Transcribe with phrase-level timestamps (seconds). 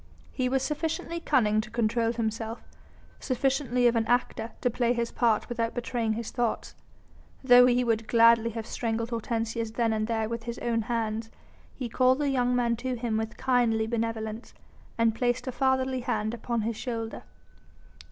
[0.31, 2.63] He was sufficiently cunning to control himself,
[3.19, 6.73] sufficiently of an actor to play his part without betraying his thoughts.
[7.43, 11.29] Though he would gladly have strangled Hortensius then and there with his own hands,
[11.75, 14.55] he called the young man to him with kindly benevolence
[14.97, 17.21] and placed a fatherly hand upon his shoulder.